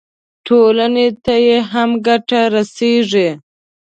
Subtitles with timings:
[0.47, 3.29] ټولنې ته یې هم ګټه رسېږي.